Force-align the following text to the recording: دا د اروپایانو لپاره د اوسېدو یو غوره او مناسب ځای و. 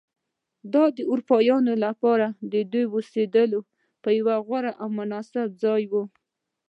دا 0.73 0.83
د 0.97 0.99
اروپایانو 1.11 1.73
لپاره 1.85 2.27
د 2.73 2.75
اوسېدو 2.93 3.59
یو 4.17 4.27
غوره 4.45 4.71
او 4.81 4.87
مناسب 4.99 5.47
ځای 5.63 5.83
و. 5.91 5.93